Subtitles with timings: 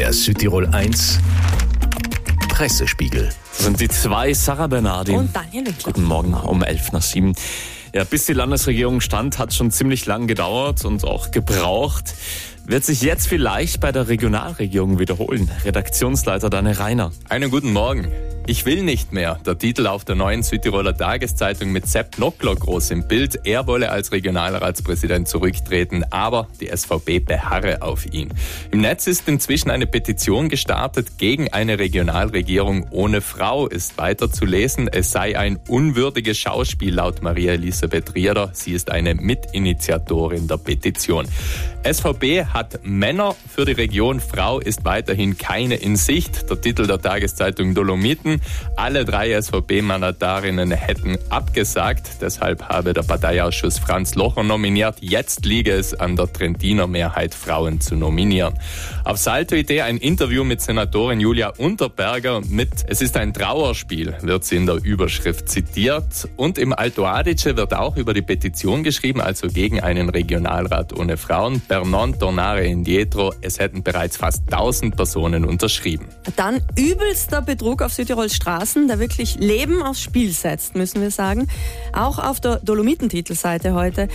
[0.00, 1.18] Der Südtirol 1
[2.48, 3.28] Pressespiegel.
[3.52, 5.12] Das sind die zwei Sarah Bernardi.
[5.12, 5.92] Und Daniel Winkler.
[5.92, 7.34] Guten Morgen um 11 nach 7.
[7.92, 12.14] Ja, bis die Landesregierung stand, hat schon ziemlich lang gedauert und auch gebraucht.
[12.64, 15.50] Wird sich jetzt vielleicht bei der Regionalregierung wiederholen.
[15.66, 17.12] Redaktionsleiter Daniel Reiner.
[17.28, 18.10] Einen guten Morgen.
[18.46, 19.38] Ich will nicht mehr.
[19.46, 23.40] Der Titel auf der neuen Südtiroler Tageszeitung mit Sepp Nockler groß im Bild.
[23.44, 28.32] Er wolle als Regionalratspräsident zurücktreten, aber die SVP beharre auf ihn.
[28.72, 33.66] Im Netz ist inzwischen eine Petition gestartet gegen eine Regionalregierung ohne Frau.
[33.68, 38.50] Ist weiter zu lesen, es sei ein unwürdiges Schauspiel laut Maria Elisabeth Rieder.
[38.52, 41.28] Sie ist eine Mitinitiatorin der Petition.
[41.82, 46.50] SVP hat Männer für die Region, Frau ist weiterhin keine in Sicht.
[46.50, 48.29] Der Titel der Tageszeitung Dolomiten.
[48.76, 52.20] Alle drei SVP-Mandatarinnen hätten abgesagt.
[52.20, 54.96] Deshalb habe der Parteiausschuss Franz Locher nominiert.
[55.00, 58.54] Jetzt liege es an der Trentiner Mehrheit, Frauen zu nominieren.
[59.04, 64.56] Auf Salto-Idee ein Interview mit Senatorin Julia Unterberger mit Es ist ein Trauerspiel, wird sie
[64.56, 66.28] in der Überschrift zitiert.
[66.36, 71.16] Und im Alto Adige wird auch über die Petition geschrieben, also gegen einen Regionalrat ohne
[71.16, 71.60] Frauen.
[71.66, 76.06] Bernon Tornare Indietro, es hätten bereits fast 1000 Personen unterschrieben.
[76.36, 81.46] Dann übelster Betrug auf Südtirols Straßen, der wirklich Leben aufs Spiel setzt, müssen wir sagen.
[81.94, 84.08] Auch auf der Dolomitentitelseite heute.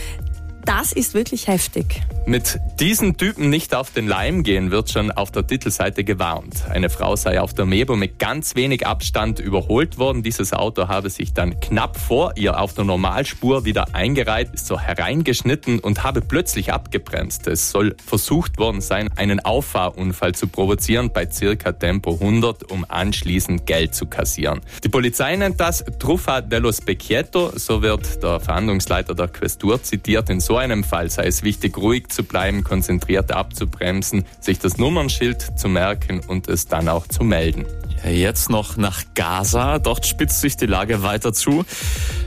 [0.66, 2.02] Das ist wirklich heftig.
[2.26, 6.66] Mit diesen Typen nicht auf den Leim gehen, wird schon auf der Titelseite gewarnt.
[6.68, 10.24] Eine Frau sei auf der Mebo mit ganz wenig Abstand überholt worden.
[10.24, 14.80] Dieses Auto habe sich dann knapp vor ihr auf der Normalspur wieder eingereiht, ist so
[14.80, 17.46] hereingeschnitten und habe plötzlich abgebremst.
[17.46, 23.68] Es soll versucht worden sein, einen Auffahrunfall zu provozieren bei circa Tempo 100, um anschließend
[23.68, 24.62] Geld zu kassieren.
[24.84, 30.32] Die Polizei nennt das Truffa dello Specchietto, so wird der Verhandlungsleiter der Questur zitiert.
[30.32, 35.60] In so einem Fall sei es wichtig, ruhig zu bleiben, konzentriert abzubremsen, sich das Nummernschild
[35.60, 37.66] zu merken und es dann auch zu melden.
[38.08, 39.80] Jetzt noch nach Gaza.
[39.80, 41.66] Dort spitzt sich die Lage weiter zu.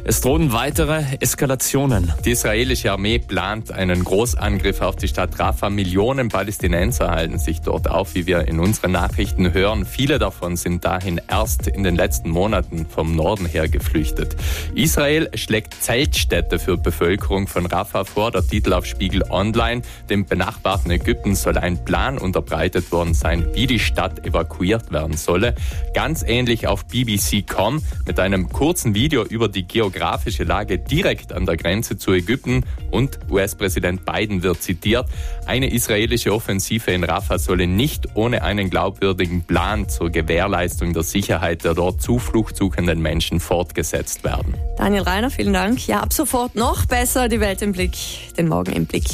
[0.04, 2.12] Es drohen weitere Eskalationen.
[2.24, 5.68] Die israelische Armee plant einen Großangriff auf die Stadt Rafah.
[5.68, 9.84] Millionen Palästinenser halten sich dort auf, wie wir in unseren Nachrichten hören.
[9.84, 14.34] Viele davon sind dahin erst in den letzten Monaten vom Norden her geflüchtet.
[14.74, 18.30] Israel schlägt Zeltstädte für Bevölkerung von Rafah vor.
[18.30, 19.82] Der Titel auf Spiegel Online.
[20.08, 25.54] Dem benachbarten Ägypten soll ein Plan unterbreitet worden sein, wie die Stadt evakuiert werden solle.
[25.94, 31.56] Ganz ähnlich auf BBC.com mit einem kurzen Video über die geografische Lage direkt an der
[31.56, 35.06] Grenze zu Ägypten und US-Präsident Biden wird zitiert.
[35.46, 41.64] Eine israelische Offensive in Rafah solle nicht ohne einen glaubwürdigen Plan zur Gewährleistung der Sicherheit
[41.64, 44.54] der dort Zuflucht suchenden Menschen fortgesetzt werden.
[44.76, 45.86] Daniel Reiner, vielen Dank.
[45.86, 47.96] Ja, ab sofort noch besser die Welt im Blick,
[48.36, 49.06] den Morgen im Blick.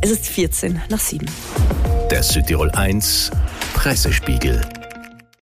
[0.00, 1.26] Es ist 14 nach 7.
[2.10, 3.30] Der Südtirol 1
[3.74, 4.60] Pressespiegel.